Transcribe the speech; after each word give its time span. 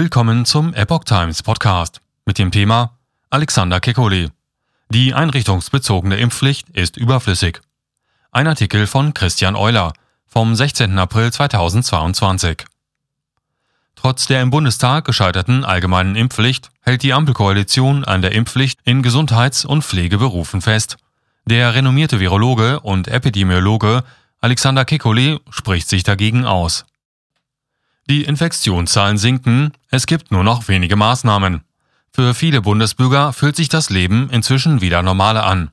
Willkommen 0.00 0.44
zum 0.44 0.74
Epoch 0.74 1.02
Times 1.02 1.42
Podcast 1.42 2.00
mit 2.24 2.38
dem 2.38 2.52
Thema 2.52 2.96
Alexander 3.30 3.78
Kekulé. 3.78 4.30
Die 4.90 5.12
einrichtungsbezogene 5.12 6.18
Impfpflicht 6.18 6.68
ist 6.70 6.96
überflüssig. 6.96 7.60
Ein 8.30 8.46
Artikel 8.46 8.86
von 8.86 9.12
Christian 9.12 9.56
Euler 9.56 9.92
vom 10.24 10.54
16. 10.54 10.96
April 11.00 11.32
2022. 11.32 12.64
Trotz 13.96 14.28
der 14.28 14.40
im 14.40 14.50
Bundestag 14.50 15.04
gescheiterten 15.04 15.64
allgemeinen 15.64 16.14
Impfpflicht 16.14 16.70
hält 16.82 17.02
die 17.02 17.12
Ampelkoalition 17.12 18.04
an 18.04 18.22
der 18.22 18.30
Impfpflicht 18.30 18.78
in 18.84 19.02
Gesundheits- 19.02 19.64
und 19.64 19.82
Pflegeberufen 19.82 20.62
fest. 20.62 20.96
Der 21.44 21.74
renommierte 21.74 22.20
Virologe 22.20 22.78
und 22.78 23.08
Epidemiologe 23.08 24.04
Alexander 24.40 24.82
Kekulé 24.82 25.40
spricht 25.50 25.88
sich 25.88 26.04
dagegen 26.04 26.44
aus. 26.44 26.84
Die 28.10 28.24
Infektionszahlen 28.24 29.18
sinken, 29.18 29.72
es 29.90 30.06
gibt 30.06 30.30
nur 30.30 30.42
noch 30.42 30.68
wenige 30.68 30.96
Maßnahmen. 30.96 31.60
Für 32.10 32.32
viele 32.32 32.62
Bundesbürger 32.62 33.34
fühlt 33.34 33.54
sich 33.54 33.68
das 33.68 33.90
Leben 33.90 34.30
inzwischen 34.30 34.80
wieder 34.80 35.02
normaler 35.02 35.44
an. 35.44 35.70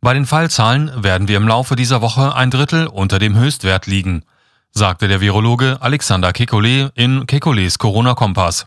Bei 0.00 0.14
den 0.14 0.26
Fallzahlen 0.26 1.02
werden 1.02 1.26
wir 1.26 1.36
im 1.36 1.48
Laufe 1.48 1.74
dieser 1.74 2.02
Woche 2.02 2.36
ein 2.36 2.52
Drittel 2.52 2.86
unter 2.86 3.18
dem 3.18 3.34
Höchstwert 3.34 3.88
liegen, 3.88 4.22
sagte 4.70 5.08
der 5.08 5.20
Virologe 5.20 5.78
Alexander 5.80 6.30
Kekulé 6.30 6.92
in 6.94 7.26
Kekulés 7.26 7.78
Corona-Kompass. 7.78 8.66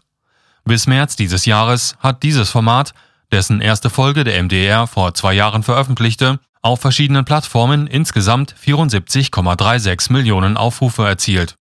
Bis 0.65 0.85
März 0.85 1.15
dieses 1.15 1.45
Jahres 1.45 1.95
hat 1.99 2.21
dieses 2.23 2.49
Format, 2.49 2.93
dessen 3.31 3.61
erste 3.61 3.89
Folge 3.89 4.25
der 4.25 4.43
MDR 4.43 4.87
vor 4.87 5.13
zwei 5.13 5.33
Jahren 5.33 5.63
veröffentlichte, 5.63 6.39
auf 6.61 6.81
verschiedenen 6.81 7.23
Plattformen 7.23 7.87
insgesamt 7.87 8.53
74,36 8.61 10.11
Millionen 10.11 10.57
Aufrufe 10.57 11.07
erzielt. 11.07 11.58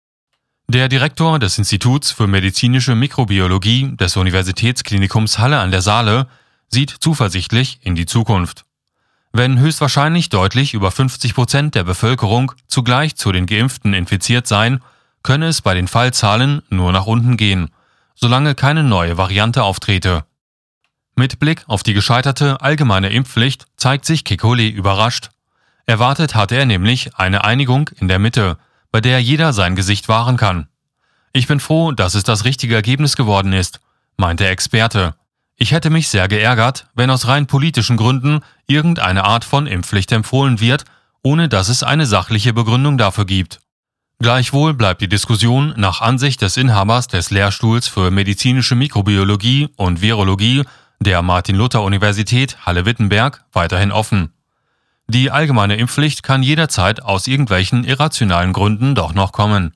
Der 0.74 0.88
Direktor 0.88 1.38
des 1.38 1.58
Instituts 1.58 2.12
für 2.12 2.28
medizinische 2.28 2.96
Mikrobiologie 2.96 3.94
des 3.98 4.16
Universitätsklinikums 4.16 5.38
Halle 5.38 5.60
an 5.60 5.70
der 5.70 5.82
Saale 5.82 6.28
sieht 6.70 6.92
zuversichtlich 6.92 7.80
in 7.82 7.96
die 7.96 8.06
Zukunft. 8.06 8.64
Wenn 9.34 9.60
höchstwahrscheinlich 9.60 10.30
deutlich 10.30 10.74
über 10.74 10.90
50 10.90 11.36
Prozent 11.36 11.76
der 11.76 11.84
Bevölkerung 11.84 12.54
zugleich 12.68 13.18
zu 13.18 13.34
den 13.34 13.48
Geimpften 13.48 13.94
infiziert 13.94 14.48
seien, 14.48 14.80
könne 15.24 15.48
es 15.48 15.62
bei 15.62 15.74
den 15.74 15.90
Fallzahlen 15.90 16.62
nur 16.70 16.94
nach 16.94 17.06
unten 17.06 17.36
gehen, 17.36 17.72
solange 18.16 18.56
keine 18.56 18.86
neue 18.86 19.18
Variante 19.18 19.64
auftrete. 19.64 20.24
Mit 21.16 21.38
Blick 21.38 21.66
auf 21.68 21.84
die 21.84 21.94
gescheiterte 21.94 22.62
allgemeine 22.62 23.10
Impfpflicht 23.10 23.66
zeigt 23.76 24.06
sich 24.06 24.22
Kekulé 24.22 24.70
überrascht. 24.72 25.32
Erwartet 25.86 26.34
hatte 26.34 26.56
er 26.56 26.66
nämlich 26.66 27.18
eine 27.18 27.44
Einigung 27.44 27.90
in 28.00 28.08
der 28.08 28.20
Mitte, 28.20 28.58
bei 28.92 29.02
der 29.02 29.22
jeder 29.22 29.54
sein 29.54 29.76
Gesicht 29.76 30.08
wahren 30.08 30.38
kann. 30.38 30.68
Ich 31.34 31.48
bin 31.48 31.60
froh, 31.60 31.92
dass 31.92 32.16
es 32.16 32.24
das 32.24 32.46
richtige 32.46 32.76
Ergebnis 32.76 33.16
geworden 33.16 33.54
ist, 33.54 33.80
meint 34.18 34.40
der 34.40 34.52
Experte. 34.52 35.16
Ich 35.56 35.72
hätte 35.72 35.90
mich 35.90 36.10
sehr 36.10 36.28
geärgert, 36.28 36.88
wenn 36.96 37.10
aus 37.10 37.28
rein 37.28 37.48
politischen 37.48 37.96
Gründen 37.96 38.42
irgendeine 38.68 39.24
Art 39.24 39.46
von 39.46 39.68
Impfpflicht 39.68 40.12
empfohlen 40.12 40.60
wird, 40.60 40.86
ohne 41.24 41.50
dass 41.50 41.70
es 41.70 41.84
eine 41.84 42.06
sachliche 42.06 42.54
Begründung 42.54 42.98
dafür 42.98 43.26
gibt. 43.26 43.62
Gleichwohl 44.20 44.74
bleibt 44.74 45.02
die 45.02 45.10
Diskussion 45.10 45.74
nach 45.78 46.02
Ansicht 46.02 46.42
des 46.42 46.58
Inhabers 46.58 47.08
des 47.08 47.32
Lehrstuhls 47.32 47.88
für 47.88 48.12
medizinische 48.12 48.76
Mikrobiologie 48.76 49.70
und 49.78 50.02
Virologie 50.02 50.64
der 51.00 51.24
Martin-Luther-Universität 51.24 52.66
Halle-Wittenberg 52.66 53.44
weiterhin 53.52 53.92
offen. 53.92 54.34
Die 55.14 55.30
allgemeine 55.30 55.76
Impfpflicht 55.76 56.24
kann 56.24 56.42
jederzeit 56.42 57.04
aus 57.04 57.28
irgendwelchen 57.28 57.84
irrationalen 57.84 58.54
Gründen 58.54 58.96
doch 58.96 59.14
noch 59.14 59.34
kommen. 59.34 59.74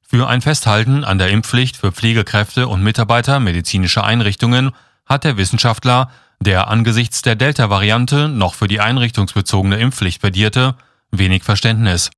Für 0.00 0.28
ein 0.28 0.42
Festhalten 0.42 1.02
an 1.02 1.18
der 1.18 1.30
Impfpflicht 1.30 1.76
für 1.76 1.90
Pflegekräfte 1.90 2.68
und 2.68 2.80
Mitarbeiter 2.80 3.40
medizinischer 3.40 4.04
Einrichtungen 4.04 4.70
hat 5.06 5.24
der 5.24 5.38
Wissenschaftler, 5.38 6.12
der 6.38 6.68
angesichts 6.68 7.22
der 7.22 7.34
Delta-Variante 7.34 8.28
noch 8.28 8.54
für 8.54 8.68
die 8.68 8.78
einrichtungsbezogene 8.78 9.76
Impfpflicht 9.80 10.20
plädierte, 10.20 10.76
wenig 11.10 11.42
Verständnis. 11.42 12.12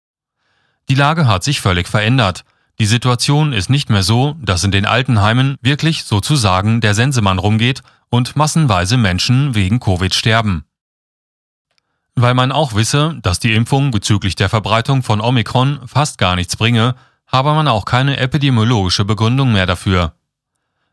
Die 0.91 0.97
Lage 0.97 1.27
hat 1.27 1.43
sich 1.43 1.63
völlig 1.63 1.89
verändert. 1.89 2.45
Die 2.79 2.85
Situation 2.87 3.55
ist 3.55 3.71
nicht 3.71 3.89
mehr 3.89 4.03
so, 4.03 4.37
dass 4.43 4.63
in 4.63 4.73
den 4.73 4.85
Altenheimen 4.85 5.57
wirklich 5.63 6.05
sozusagen 6.05 6.83
der 6.83 6.93
Sensemann 6.93 7.39
rumgeht 7.39 7.81
und 8.11 8.37
massenweise 8.37 8.99
Menschen 8.99 9.55
wegen 9.55 9.81
Covid 9.81 10.15
sterben. 10.15 10.67
Weil 12.15 12.35
man 12.35 12.53
auch 12.53 12.75
wisse, 12.75 13.19
dass 13.23 13.39
die 13.39 13.55
Impfung 13.55 13.91
bezüglich 13.91 14.35
der 14.35 14.49
Verbreitung 14.49 15.03
von 15.03 15.21
Omikron 15.21 15.81
fast 15.87 16.19
gar 16.19 16.37
nichts 16.37 16.57
bringe, 16.57 16.95
habe 17.27 17.55
man 17.55 17.69
auch 17.69 17.85
keine 17.85 18.17
epidemiologische 18.17 19.05
Begründung 19.05 19.53
mehr 19.53 19.67
dafür. 19.67 20.15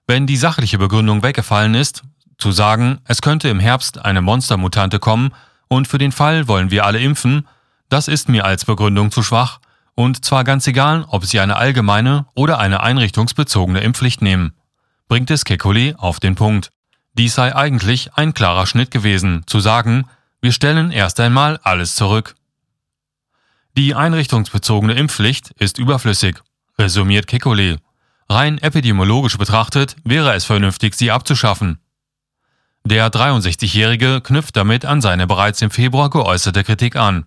Wenn 0.05 0.27
die 0.27 0.37
sachliche 0.37 0.77
Begründung 0.77 1.23
weggefallen 1.23 1.73
ist, 1.73 2.03
zu 2.37 2.51
sagen, 2.51 2.99
es 3.05 3.21
könnte 3.21 3.49
im 3.49 3.59
Herbst 3.59 4.03
eine 4.05 4.21
Monstermutante 4.21 4.99
kommen 4.99 5.31
und 5.67 5.87
für 5.87 5.97
den 5.97 6.11
Fall 6.11 6.47
wollen 6.47 6.71
wir 6.71 6.85
alle 6.85 6.99
impfen, 6.99 7.47
das 7.89 8.07
ist 8.07 8.29
mir 8.29 8.45
als 8.45 8.65
Begründung 8.65 9.11
zu 9.11 9.23
schwach, 9.23 9.59
und 9.95 10.23
zwar 10.23 10.43
ganz 10.43 10.67
egal, 10.67 11.05
ob 11.07 11.25
Sie 11.25 11.39
eine 11.39 11.55
allgemeine 11.55 12.27
oder 12.35 12.59
eine 12.59 12.81
einrichtungsbezogene 12.81 13.79
Impfpflicht 13.79 14.21
nehmen. 14.21 14.53
Bringt 15.07 15.31
es 15.31 15.45
Kekulé 15.45 15.95
auf 15.95 16.19
den 16.19 16.35
Punkt. 16.35 16.69
Dies 17.13 17.33
sei 17.33 17.55
eigentlich 17.55 18.13
ein 18.13 18.35
klarer 18.35 18.67
Schnitt 18.67 18.91
gewesen, 18.91 19.41
zu 19.47 19.59
sagen, 19.59 20.05
wir 20.41 20.51
stellen 20.51 20.91
erst 20.91 21.19
einmal 21.19 21.59
alles 21.63 21.95
zurück. 21.95 22.35
Die 23.75 23.95
einrichtungsbezogene 23.95 24.93
Impfpflicht 24.93 25.51
ist 25.59 25.77
überflüssig, 25.77 26.41
resümiert 26.77 27.29
Kekulé. 27.29 27.77
Rein 28.29 28.57
epidemiologisch 28.57 29.37
betrachtet 29.37 29.95
wäre 30.03 30.33
es 30.33 30.45
vernünftig, 30.45 30.95
sie 30.95 31.11
abzuschaffen. 31.11 31.79
Der 32.83 33.11
63-Jährige 33.11 34.21
knüpft 34.21 34.55
damit 34.55 34.85
an 34.85 35.01
seine 35.01 35.27
bereits 35.27 35.61
im 35.61 35.71
Februar 35.71 36.09
geäußerte 36.09 36.63
Kritik 36.63 36.95
an. 36.95 37.25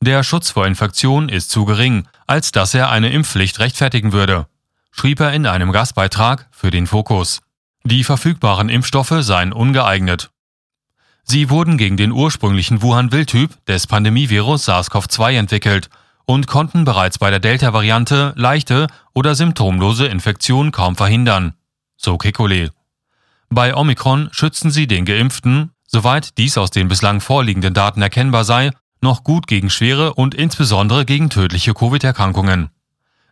Der 0.00 0.22
Schutz 0.22 0.50
vor 0.50 0.66
Infektion 0.66 1.28
ist 1.28 1.50
zu 1.50 1.64
gering, 1.64 2.06
als 2.26 2.52
dass 2.52 2.74
er 2.74 2.90
eine 2.90 3.10
Impfpflicht 3.10 3.58
rechtfertigen 3.58 4.12
würde, 4.12 4.46
schrieb 4.90 5.20
er 5.20 5.32
in 5.32 5.46
einem 5.46 5.72
Gastbeitrag 5.72 6.48
für 6.50 6.70
den 6.70 6.86
Fokus. 6.86 7.42
Die 7.84 8.04
verfügbaren 8.04 8.68
Impfstoffe 8.68 9.14
seien 9.20 9.52
ungeeignet. 9.52 10.30
Sie 11.28 11.50
wurden 11.50 11.76
gegen 11.76 11.96
den 11.96 12.12
ursprünglichen 12.12 12.82
Wuhan-Wildtyp 12.82 13.50
des 13.66 13.88
Pandemievirus 13.88 14.68
SARS-CoV-2 14.68 15.32
entwickelt 15.32 15.90
und 16.24 16.46
konnten 16.46 16.84
bereits 16.84 17.18
bei 17.18 17.30
der 17.30 17.40
Delta-Variante 17.40 18.32
leichte 18.36 18.86
oder 19.12 19.34
symptomlose 19.34 20.06
Infektionen 20.06 20.70
kaum 20.70 20.94
verhindern, 20.94 21.54
so 21.96 22.14
Kekulé. 22.14 22.70
Bei 23.50 23.74
Omikron 23.74 24.28
schützen 24.30 24.70
sie 24.70 24.86
den 24.86 25.04
Geimpften, 25.04 25.72
soweit 25.88 26.38
dies 26.38 26.58
aus 26.58 26.70
den 26.70 26.86
bislang 26.86 27.20
vorliegenden 27.20 27.74
Daten 27.74 28.02
erkennbar 28.02 28.44
sei, 28.44 28.70
noch 29.00 29.24
gut 29.24 29.48
gegen 29.48 29.68
schwere 29.68 30.14
und 30.14 30.32
insbesondere 30.32 31.04
gegen 31.04 31.28
tödliche 31.28 31.74
Covid-Erkrankungen. 31.74 32.70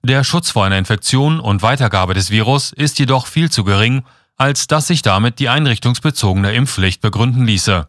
Der 0.03 0.25
Schutz 0.25 0.51
vor 0.51 0.65
einer 0.65 0.79
Infektion 0.79 1.39
und 1.39 1.63
Weitergabe 1.63 2.15
des 2.15 2.31
Virus 2.31 2.73
ist 2.73 2.99
jedoch 2.99 3.29
viel 3.29 3.53
zu 3.53 3.63
gering, 3.63 4.03
als 4.37 4.67
dass 4.67 4.87
sich 4.87 5.03
damit 5.03 5.39
die 5.39 5.49
einrichtungsbezogene 5.49 6.53
Impfpflicht 6.53 7.01
begründen 7.01 7.45
ließe. 7.45 7.89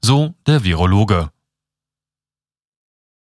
So 0.00 0.34
der 0.46 0.64
Virologe. 0.64 1.30